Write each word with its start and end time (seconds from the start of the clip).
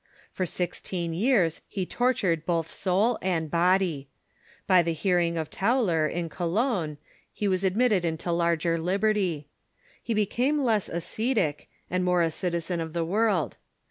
For 0.31 0.47
sixteen 0.47 1.13
years 1.13 1.61
he 1.67 1.85
tortured 1.85 2.43
both 2.47 2.71
soul 2.73 3.19
and 3.21 3.51
body. 3.51 4.09
By 4.65 4.81
the 4.81 4.93
hearing 4.93 5.37
of 5.37 5.51
Tauler, 5.51 6.07
in 6.07 6.27
Cologne, 6.27 6.97
he 7.31 7.47
was 7.47 7.63
admitted 7.63 8.03
into 8.03 8.31
larger 8.31 8.79
liberty. 8.79 9.47
He 10.01 10.15
became 10.15 10.59
less 10.63 10.89
ascetic, 10.89 11.69
and 11.87 12.03
more 12.03 12.23
a 12.23 12.31
citizen 12.31 12.81
of 12.81 12.93
the 12.93 13.05
world. 13.05 13.57